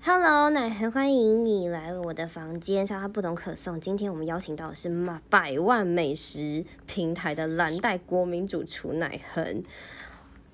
[0.00, 3.80] Hello，奶很欢迎你来我的房间，沙拉不懂可颂。
[3.80, 9.62] 今天我们邀请到的是嘛百万美食平台的蓝带国民主厨奶恒，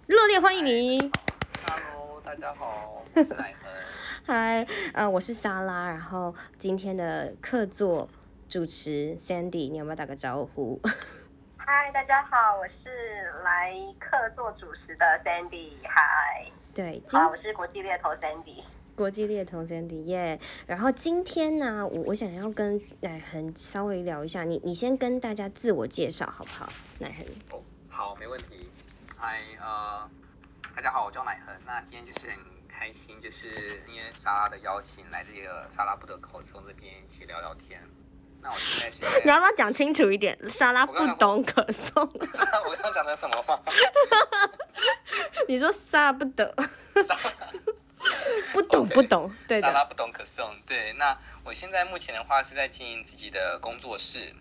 [0.07, 1.11] 热烈欢迎你。
[1.67, 3.73] Hello，大家好，我是奶恒。
[4.27, 8.07] 嗨，呃，我是莎拉，然后今天的客座
[8.49, 10.81] 主持 Sandy，你要不要打个招呼？
[11.57, 12.91] 嗨，大家好，我是
[13.43, 15.73] 来客座主持的 Sandy。
[15.85, 18.77] 嗨，对，今啊，我是国际猎头 Sandy。
[18.95, 26.69] 国际猎头 Sandy 耶、然后今天呢，我我想要跟奶恒稍微聊一下，你你先跟大家自我介绍好不好？
[27.01, 28.71] 奶恒，哦，好，没问题。
[29.17, 30.09] 嗨，呃，
[30.77, 31.55] 大家好，我叫奶恒。
[31.67, 32.39] 那今天就是很
[32.69, 37.83] 开心，就是因为莎拉的邀请，来这个莎拉不得口中这边一起聊聊天。
[38.45, 40.39] 那我现在是 你要不要讲清楚一点？
[40.51, 42.19] 莎拉不懂可颂，我
[42.77, 43.59] 刚刚讲的什么话？
[45.49, 46.47] 你说莎拉不懂，
[48.53, 50.55] 不懂不懂，对的，莎拉不懂可颂。
[50.67, 54.35] 对，那我现在目前的话是在经营自己的工作室。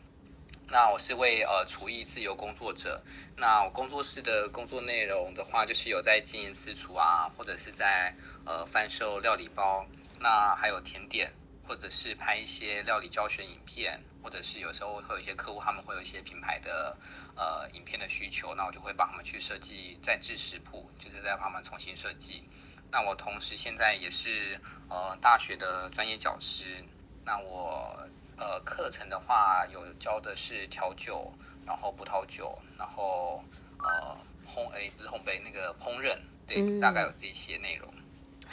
[0.69, 3.01] 那我是为呃厨艺自由工作者。
[3.37, 8.13] 那我工作室的工作内容的话，就是有在经营私厨啊，或者是在
[8.45, 9.85] 呃贩售料理包，
[10.19, 11.31] 那还有甜点，
[11.67, 16.97] 或者是拍一些料理教学影片，或者是有时候会有一些客户他们会有一些品牌的
[17.35, 22.47] 呃影片的需求，那我就会帮他们去设计再制食谱，就是再帮他们重新设计。
[22.91, 26.83] 那我同时现在也是呃大学的专业讲师，
[27.25, 27.97] 那我
[28.37, 31.33] 呃课程的话有教的是调酒，
[31.65, 33.43] 然后葡萄酒，然后
[33.79, 37.92] 呃烘诶不是烘焙那个烹饪，对，嗯大概有这些内容。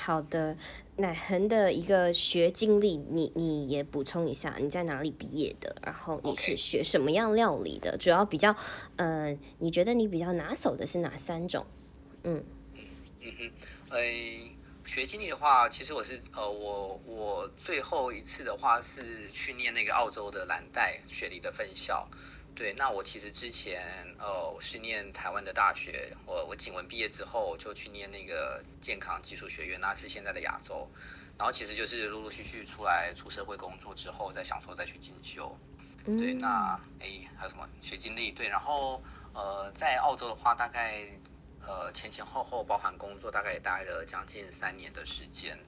[0.03, 0.57] 好的，
[0.97, 5.77] 奶恒的一个学经历，你你也补充一下，你在哪里毕业的？
[5.85, 7.99] 然后你是学什么样料理的？
[7.99, 8.57] 主要比较，
[8.97, 11.67] 呃，你觉得你比较拿手的是哪三种？
[12.25, 12.43] 嗯
[13.21, 13.51] 哼，
[13.91, 14.51] 诶，
[14.87, 22.09] 学经历的话，其实我是呃，我我最后一次的话是去念那个澳洲的蓝带雪梨的分校。
[22.61, 23.83] 对，那我其实之前
[24.19, 30.87] 呃，我是念台湾的大学，我我景文毕业之后就去念那个健康技术学院，那是现在的亚洲。
[31.39, 35.59] 然后其实就是陆陆续续出来出社会工作之后，再想说再去进修。
[36.05, 38.31] 对，嗯那诶还有什么学经历？
[38.31, 41.07] 对，然后呃，在澳洲的话，大概
[41.67, 45.59] 呃前前后后包含工作，大概也待了将近三年的时间。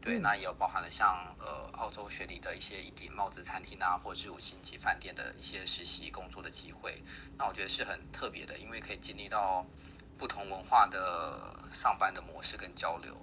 [0.00, 7.02] 对，嗯那也有包含了像呃澳洲雪梨的一些一顶帽子餐厅啊，或者是五星级饭店的一些实习工作的机会。
[7.36, 9.66] 那我觉得是很特别的，因为可以经历到
[10.16, 13.14] 不同文化的上班的模式跟交流。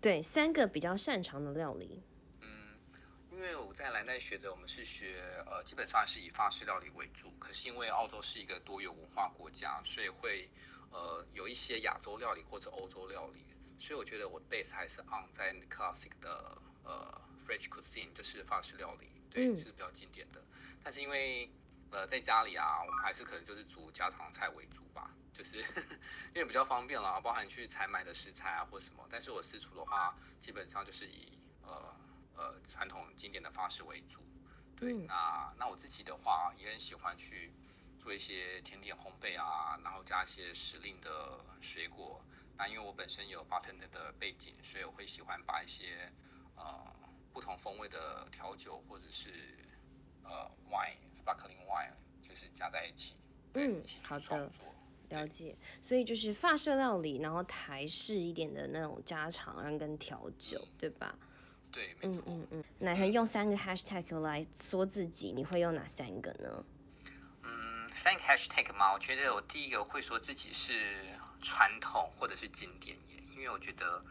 [0.00, 2.02] 对，三个比较擅长的料理。
[2.40, 2.80] 嗯，
[3.30, 7.30] 因为我在蓝带学的，我们是学呃，基本上是以法式料理为主。
[7.38, 10.50] 可是因为澳洲是一个多元文化国家，所以会
[10.90, 13.44] 呃有一些亚洲料理或者欧洲料理。
[13.80, 20.44] 所以我觉得我 base 还是 on 在 classic 的呃 French cuisine，就是法式料理，对，嗯是比较经典的。
[20.84, 21.50] 但是因为
[21.90, 25.58] 呃在家里啊，我们还是可能就是煮家常菜为主吧，就是
[26.34, 29.04] 因为比较方便啦，包含去采买的食材啊或什么。
[29.10, 31.96] 但是我私厨的话，基本上就是以呃
[32.36, 34.20] 呃传统经典的法式为主。
[34.76, 37.52] 对，嗯那那我自己的话也很喜欢去
[37.98, 42.22] 做一些甜点烘焙啊，然后加一些时令的水果。
[42.60, 46.12] 那因为我本身有 bartender 的背景，所以我会喜欢把一些
[46.56, 46.94] 呃
[47.32, 49.30] 不同风味的调酒或者是
[50.22, 50.30] 呃
[50.70, 53.16] wine sparkling wine 就是加在一起，
[53.54, 54.50] 嗯好的。
[55.08, 61.18] 了解，所以就是法式料理，然后台式一点的那种家常，跟调酒，对吧？
[61.72, 61.96] 对。
[62.02, 62.64] 嗯嗯嗯。
[62.78, 66.64] 奶恒用三个 hashtag 来说自己，你会用哪三个呢？
[67.42, 74.02] 嗯，三个 hashtag 嘛，我觉得我第一个会说自己是传统或者是经典耶，因为我觉得，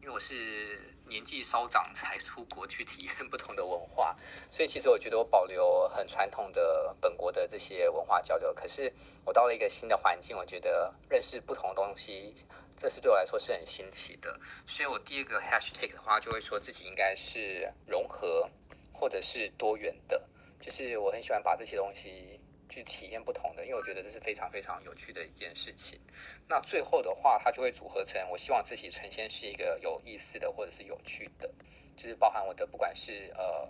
[0.00, 4.16] 因为我是年纪稍长才出国去体验不同的文化，
[4.50, 8.52] 所以其实我觉得我保留很传统的本国的这些文化交流。
[8.54, 8.92] 可是
[9.24, 12.34] 我到了一个新的环境，我觉得认识不同的东西，
[12.76, 14.38] 这是对我来说是很新奇的。
[14.66, 18.48] 所以我第二个 hashtag 的话，就会说自己应该是融合
[18.92, 20.28] 或者是多元的，
[20.60, 26.00] 就是我很喜欢把这些东西去体验不同的，因为我觉得这是非常非常有趣的一件事情。
[26.48, 31.52] 那最后的话，它就会组合成我希望自己呈现是一个有意思的或者是有趣的，
[31.96, 33.68] 就是包含我的不管是呃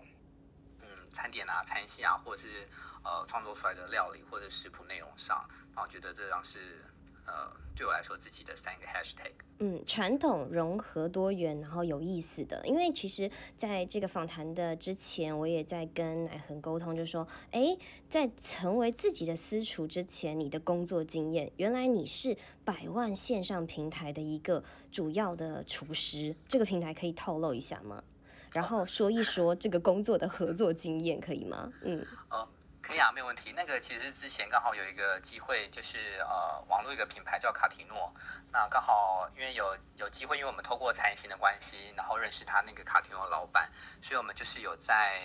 [0.81, 2.69] 嗯餐点啊、餐系啊，或者是
[3.05, 6.85] 呃创作出来的料理或者食谱内容上，然后觉得这样是
[7.27, 9.33] 呃，对我来说自己的三个 hashtag。
[9.59, 12.61] 嗯，传统融合多元，然后有意思的。
[12.67, 17.77] 因为其实在这个访谈的之前，我也在跟乃恒沟通，就说，哎，
[18.09, 24.63] 在成为自己的私厨之前，你的工作经验，原来你是百万线上平台的一个
[24.93, 28.05] 主要的厨师，这个平台可以透露一下吗？
[28.53, 31.73] 然后说一说这个工作的合作经验，可以吗？
[31.83, 32.07] 嗯。
[32.31, 32.47] 哦。
[32.87, 33.53] 可以啊，没有问题。
[33.53, 38.13] 那个其实之前刚好有一个机会，就是呃，网络一个品牌叫卡提诺。
[38.53, 43.69] 那刚好因为有有机会，因为我们透过财行的关系，然后认识他那个卡提诺老板，
[44.01, 45.21] 所以我们就是有在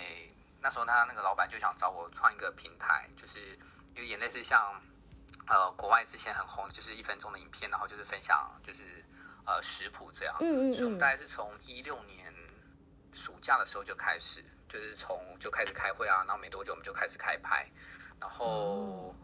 [0.60, 3.56] 那时候他那个老板就想找我创一个平台，就是
[3.94, 4.82] 有点类似像
[5.46, 9.04] 呃国外之前很红就是一分钟的影片，然后就是分享就是
[9.46, 10.34] 呃食谱这样。
[10.40, 10.74] 嗯嗯嗯。
[10.74, 12.34] 所以我们大概是从一六年
[13.12, 14.44] 暑假的时候就开始。
[14.72, 17.68] 就是从就开始开会啊，然后没多久我们就开始开拍，
[18.18, 19.14] 然后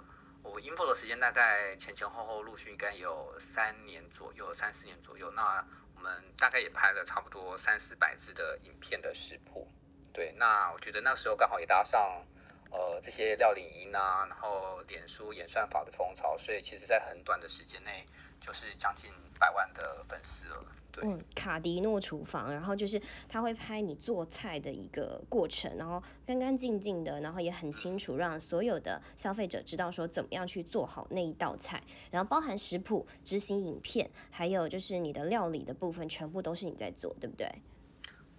[0.42, 5.30] 我 info 的时间大概前前后后陆续应该有三年左右，三四年左右。
[5.30, 9.66] 那我们大概也拍了差不多三四百支的影片的食谱。
[10.12, 12.22] 对，那我觉得那时候刚好也搭上
[12.70, 18.06] 呃这些料理音啊，然后脸书演算法的风潮，所以其实在很短的时间内
[18.38, 20.62] 就是将近百万的粉丝了。
[21.02, 37.50] 嗯，卡迪诺厨房，然后就是他会拍你做菜的一个过程，然后干干净净的，然后也很清楚，让所有的消费者知道说怎么样去做好那一道菜，然后包含食谱、执行影片，还有就是你的料理的部分，全部都是你在做，对不对？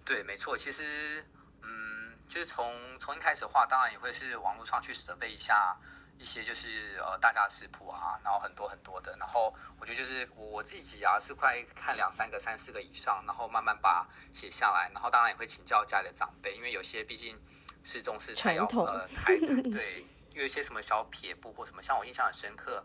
[0.04, 0.56] 对，没错。
[0.56, 1.24] 其实，
[1.62, 5.76] 嗯，就是从从一开始的话，当然也会是网络上去设备一下。
[6.20, 17.40] 一些就是呃大家食谱啊，然后很多很多的，然后我觉得就是我自己啊是快看两三个、三四个以上，然后慢慢把写下来，然后当然也会请教家里的长辈，因为有些毕竟
[17.82, 22.84] 是重视传统呃孩子 对，有一些什么小撇步或什么，像我印象很深刻，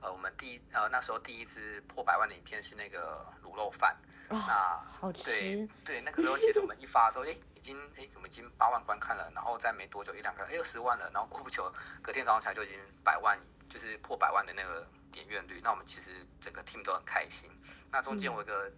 [0.00, 3.96] 呃我们第一呃那时候第一支破百万的影片是那个卤肉饭，
[4.28, 7.36] 那好吃，对那个时候其实我们一发的时候，哎。
[7.55, 9.28] 已已经哎，怎么已经八万观看了？
[9.34, 11.10] 然后再没多久一两个，哎，又十万了。
[11.12, 13.36] 然后过不久，隔天早上起来就已经百万，
[13.68, 15.60] 就是破百万的那个点阅率。
[15.64, 17.50] 那我们其实整个 team 都很开心。
[17.90, 18.70] 那中间我一个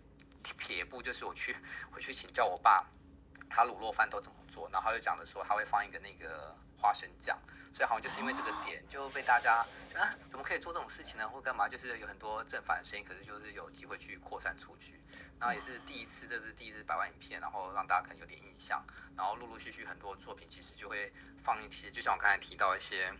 [0.56, 1.55] 撇步，就是我去
[1.90, 2.82] 回去请教我爸，
[3.48, 4.68] 他卤肉饭都怎么做。
[4.72, 7.38] 然后他就讲的说，他会放一个那个花生酱。
[7.72, 9.64] 所以好像就是因为这个点，就被大家
[9.94, 11.28] 啊，怎么可以做这种事情呢？
[11.28, 11.68] 或干嘛？
[11.68, 15.00] 就是有很多正反的声音，可是就是有机会去扩散出去。
[15.38, 18.82] 然后也是第一次，这是第一支百万影片，然后让大家可能有点印象。
[19.16, 21.12] 然后陆陆续续很多作品，其实就会
[21.44, 23.12] 放一些，就像我刚才提到一些，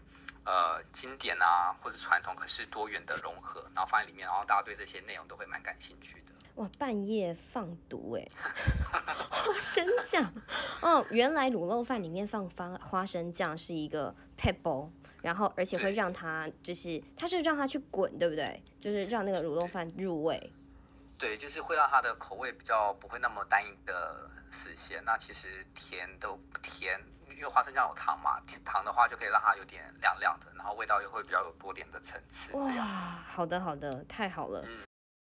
[0.45, 6.33] 呃，经典啊，或者传统，可是多元的融合，然后放在里面，然后大家对这些内容都会蛮感兴趣的。
[6.57, 8.29] 哇，半夜放毒哎，
[9.79, 10.33] 生酱
[10.83, 14.91] 哦，原来卤肉饭里面放花花生酱是一个 pebble，
[15.23, 18.63] 然后而且会让它就是它是让它去滚，对不对？
[18.79, 20.53] 就是让那个卤肉饭入味。
[21.17, 25.03] 对，就是会让它的口味比较不会那么单一的实现。
[25.05, 32.53] 那其实甜都甜，因为花生酱有糖嘛，糖的话就可以让它有点亮亮的，然后味道又会比较有多点的层次。
[32.53, 34.65] 哇，好的好的，太好了。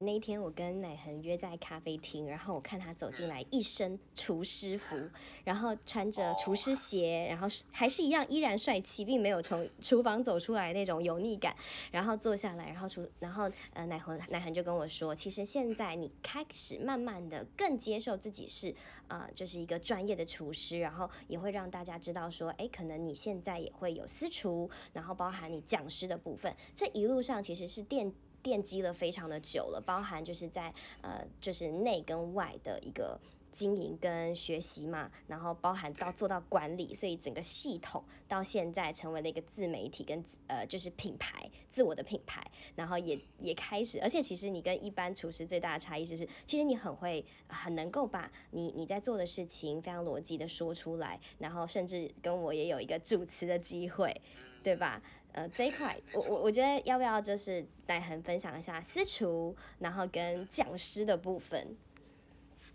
[0.04, 4.96] 那一天，我跟乃恒约在咖啡厅，然后我看他走进来，一身厨师服，
[5.44, 11.56] 然后穿着厨师鞋，然后还是一样依然帅气，并没有从厨房走出来那种油腻感。
[11.92, 18.74] 然后坐下来，然后厨，然后呃，乃恒乃恒就跟我说，其实现在你开始慢慢的更接受自己是
[19.08, 28.14] 呃，就是一个专业的厨师，然后也会让大家知道说，哎，可能你现在也会有私厨，然后包含你讲师的部分，这一路上其实是电。
[28.44, 33.20] 奠基了非常的久了，包含就是在呃，就是内跟外的一个
[33.52, 42.46] 经营跟学习嘛，然后包含到做到管理，所以整个系统到现在成为了一个自媒体跟呃，就是品牌自我的品牌，
[42.76, 54.20] 然后也也开始，而且其实你跟一般厨师最大的差异就是，其实你很会很能够把你你在做的事情非常逻辑的说出来，然后甚至跟我也有一个主持的机会，
[54.64, 55.02] 对吧？
[55.34, 61.76] 呃，这一块，我我我觉得要不要就是来恒分享一下私厨，然后跟讲师的部分。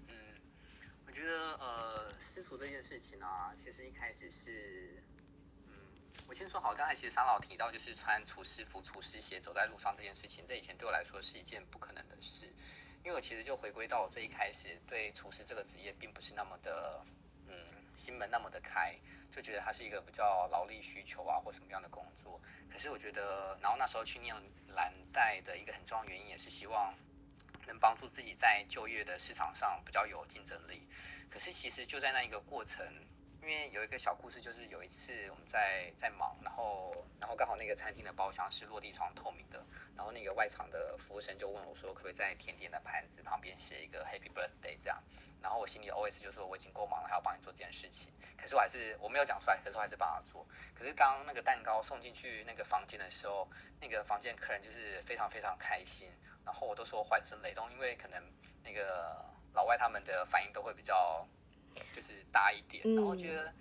[0.08, 0.14] 嗯，
[1.06, 5.00] 我觉得呃，私厨这件事情呢，其实一开始是，
[5.68, 5.72] 嗯，
[6.26, 12.46] 我先说好，刚才其实商老提到就是穿厨师服、厨师鞋走在路上这件事情，这以前对我来说是一件不可能的事，
[13.04, 17.04] 因为我其实就回归到我最一开始对厨师这个职业并不是那么的。
[17.98, 18.94] 心门那么的开，
[19.28, 22.40] 就觉得它是一个比较劳力需求啊，或什么样的工作。
[22.70, 24.32] 可是我觉得，然后那时候去念
[24.68, 26.94] 蓝带的一个很重要原因，也是希望
[27.66, 30.88] 能帮助自己在就业的市场上比较有竞争力。
[31.28, 32.86] 可是其实就在那一个过程，
[33.40, 39.64] 因为有一个小故事，就是有一次我们在在忙，然后然后刚好那个餐厅的包厢是落地窗透明的，
[39.96, 45.02] 然后那个外场的服务生就问我说，可不可以在甜点的盘子旁边写一个 Happy Birthday 这样，
[45.40, 50.46] 然后我心里 OS 就说我已经够忙了，还要帮你做这件事情，可是我还是我没有讲出来，可是我还是帮他做。
[50.74, 53.48] 可是刚那个蛋糕送进去那个房间的时候，
[53.80, 56.12] 那个房间客人就是非常非常开心，
[56.44, 58.22] 然后我都说怀春雷动，因为可能
[58.62, 61.26] 那个老外他们的反应都会比较。
[61.92, 63.52] 就是大一点，然后觉得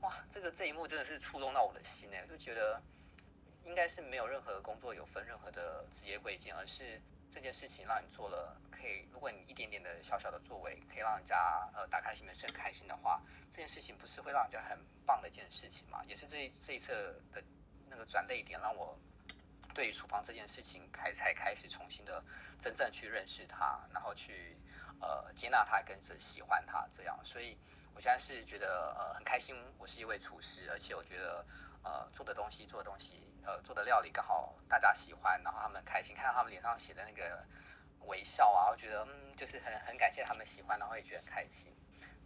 [0.00, 2.80] 哇，这个这一幕真的是触动到我的心哎，就觉得
[3.64, 16.02] 应该是没有任何工作有分任何的职业贵贱，而是这件事情让你做了，可以如果你一点点的小小的作为，可以让人家呃打开心门是很开心的话，这件事情不是会让人家很棒的一件事情嘛？
[16.06, 16.92] 也是这这一次
[17.32, 17.42] 的
[17.88, 18.98] 那个转泪点，让我
[19.76, 22.24] 对于厨房这件事情开才开始重新的
[22.58, 24.56] 真正去认识它，然后去。
[24.98, 27.58] 呃，接纳他，跟着喜欢他，这样，所以
[27.94, 29.54] 我现在是觉得呃很开心。
[29.76, 31.44] 我是一位厨师，而且我觉得
[31.84, 37.44] 呃做的东西，做的东西，呃做的料理刚好大家喜欢，然后他们开心，看到他们脸上写的那个
[38.06, 41.76] 微笑啊，我觉得嗯就是很很感谢他们喜欢，然后也觉得开心。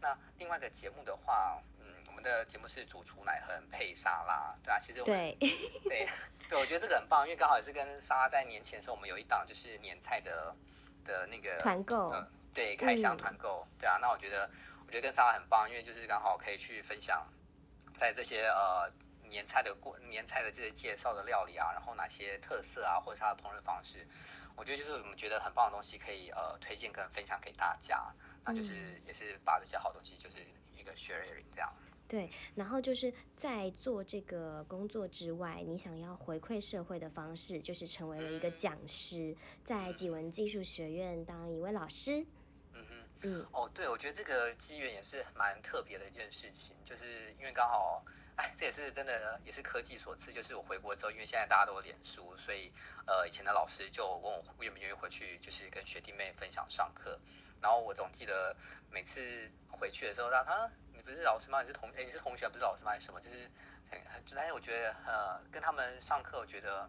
[0.01, 1.61] 那另外一个节目的话，
[2.21, 5.37] 们的节目是主厨奶很配沙拉，对啊，其实对
[5.85, 6.07] 对
[6.49, 10.55] 对，我觉得这个很棒，因为刚好也是跟沙拉在年前的时候，我们有一档就是年菜的
[11.05, 12.13] 的那个团购。
[12.53, 14.51] 对，开箱团购，对啊，那我觉得，
[14.85, 17.25] 我觉得跟莎拉很棒，因为就是刚好可以去分享，
[17.97, 18.91] 在这些呃
[19.29, 24.05] 年菜的过年菜的这些介绍的料理啊，然后哪些特色啊，或者它的烹饪方式，
[24.57, 28.13] 我觉得就是我们觉得很棒的东西，可以呃推荐跟分享给大家，
[28.45, 30.45] 那就是也是把这些好东西就是
[30.77, 31.73] 一个 sharing 这样。
[32.11, 42.27] 对，然后就是在做这个工作之外，你想要回馈社会的方式，就是成为了一个讲师，在几文技术学院当一位老师。
[42.73, 50.33] 嗯哼，嗯，哦，对，我觉得这个机缘也是蛮特别的一件事情，就是因为刚好，哎，这也是真的，也是科技所赐。
[50.33, 52.73] 就是我回国之后，因为现在大家都有脸书，所以
[53.07, 57.17] 呃，以前的老师就问我愿不愿意回去，就是跟学弟妹分享上课。
[57.61, 58.57] 然后我总记得
[58.91, 61.63] 每次回去的时候，让他啊，你不是老师吗？
[61.63, 62.91] 你是同，哎，你是同学不是老师吗？
[62.91, 63.19] 还是什么？
[63.19, 63.51] 就是
[63.91, 66.87] 很很，但是我觉得呃，跟他们上课，我觉得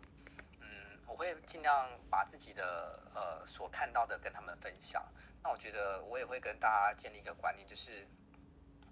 [0.60, 5.01] 嗯，我会尽量把自己的呃所看到的跟他们分享。
[5.41, 8.06] 那我觉得我也会跟大家建立一个观念，就是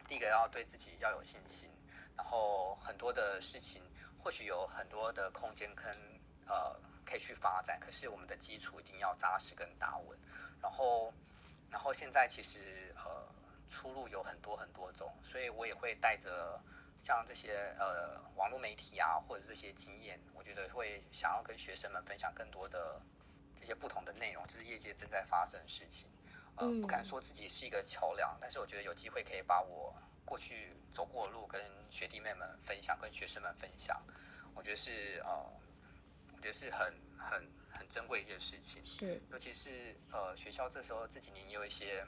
[0.08, 1.70] 第一个要对自己要有信心，
[2.16, 3.84] 然后很多的事情
[4.24, 5.86] 或许有很多的空间跟
[6.48, 10.18] 呃可以去发展，可是我们的基础一定要扎实跟打稳。
[10.62, 11.14] 然后，
[11.70, 13.19] 然后现在其实呃
[13.70, 16.60] 出路有很多很多种，所以我也会带着
[16.98, 23.00] 像这些呃网络媒体啊或者这些经验，我觉得会想要跟学生们分享更多的
[23.56, 26.10] 这些不同的内容，就是业界正在发生的事情。
[26.56, 29.96] 呃，不敢说自己是一个桥梁，但是我觉得有机会可以把我
[30.26, 34.02] 过去走过的路跟学弟妹们分享，跟学生们分享，
[34.54, 35.32] 我觉得是呃，
[36.36, 38.84] 我觉得是很很很珍贵一件事情。
[38.84, 42.06] 是，尤其是呃，学校这时候这几年也有一些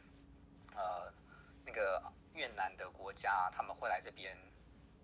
[0.75, 1.09] 呃
[1.65, 2.01] 那个
[2.33, 4.37] 越南的国家，他们会来这边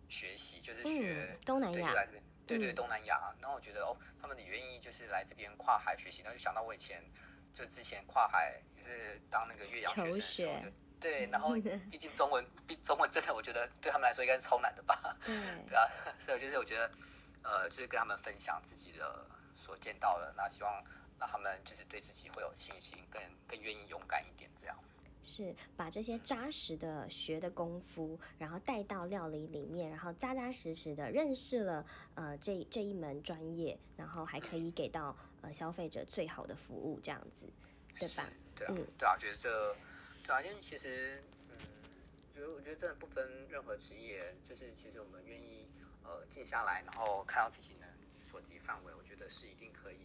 [0.09, 3.33] 学习，就是学东南亚，来这边，对对，东南亚。
[3.41, 7.03] 然后我觉得哦，他们也愿意就是来这边跨海学习，然后就想到我以前。
[7.53, 10.53] 就之前跨海也是当那个岳阳学生的时候，
[10.99, 11.55] 对，然后
[11.89, 15.17] 毕竟中文，毕中文真的我觉得对他们来说应该是超难的吧，
[15.65, 16.91] 对啊，所以就是我觉得，
[17.41, 20.83] 呃，就是跟他们分享自己的所见到的，那希望
[21.17, 24.77] 让他们就是对自己会有信心，更更愿意勇敢一点这样。
[25.27, 37.45] 是把这些扎实的学的功夫，然后带到料理里面，然后扎扎实实的认识了呃这这一门专业，然后还可以给到呃消费者最好的服务，这样子，
[37.99, 38.29] 对吧？
[38.55, 39.75] 对啊，对啊，觉得这
[40.25, 41.57] 对啊，因为其实嗯，
[42.33, 45.67] 觉得我觉得真的不分任何职业，就是其实我们愿意
[46.03, 47.89] 呃静下来，然后看到自己能
[48.23, 49.97] 所及范围，我觉得是一定可以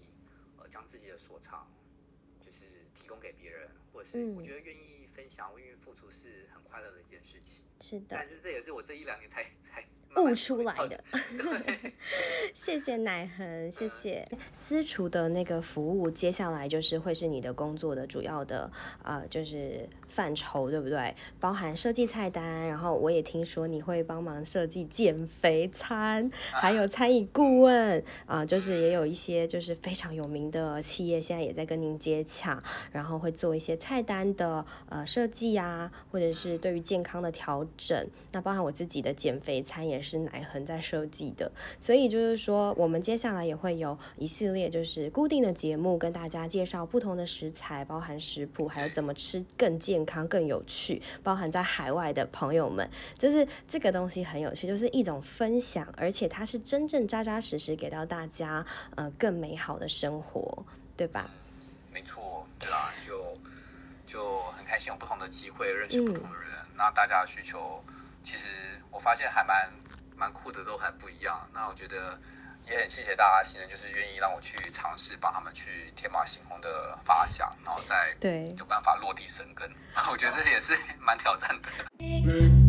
[0.58, 1.81] 呃将自己的所长就是
[2.94, 5.02] 提供给别人，或者是我觉得愿意。
[5.14, 7.62] 分享、愿意付出是很快乐的一件事情。
[7.82, 11.04] 是的，但是这也是我这一两年才才 悟出来的。
[12.52, 16.10] 谢谢奶恒，谢谢私厨的那个服务。
[16.10, 18.70] 接下来就是会是你的工作的主要的
[19.02, 21.14] 呃，就是范畴，对不对？
[21.40, 38.06] 包含设计菜单，然后我也听说你会帮忙设计减肥餐，还有餐饮顾问啊，就是也有一些就是非常有名的企业现在也在跟您接洽，然后会做一些菜单的呃设计啊，或者是对于健康的调整。
[38.32, 42.42] 那包含我自己的减肥餐也是奶恒在设计的，所以就是说。
[42.42, 51.00] 说，我们接下来也会有一系列就是固定的节目，跟大家介绍不同的食材，包含食谱，还有怎么吃更健康、更有趣。
[51.22, 58.66] 包含在海外的朋友们，就是这个东西很有趣，就是一种分享，而且它是真正扎扎实实给到大家
[58.96, 61.30] 呃更美好的生活，对吧？
[61.90, 63.38] 没错，对啊，就
[64.04, 67.82] 就很开心有不同的机会认识不同的人，那大家的需求
[68.22, 68.48] 其实
[68.90, 69.70] 我发现还蛮
[70.16, 71.48] 蛮酷的，都很不一样。
[71.52, 72.18] 那我觉得
[72.66, 79.70] 也很谢谢大家信任，就是愿意让我去尝试帮他们去天马行空的发想，然后再对有办法落地生根。
[80.10, 81.68] 我觉得这也是蛮挑战的。